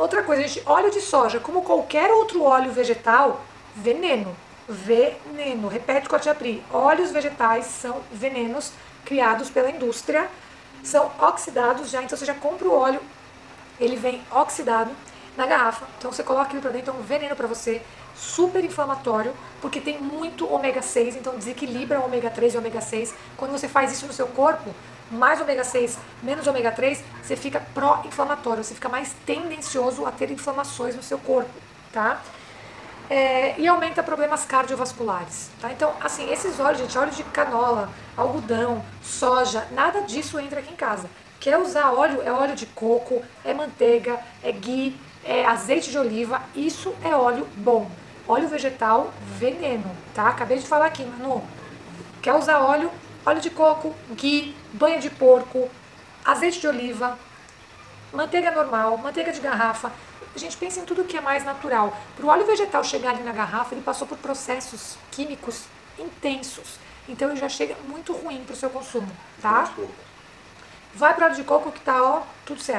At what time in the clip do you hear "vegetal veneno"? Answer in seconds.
2.72-4.34, 48.46-49.90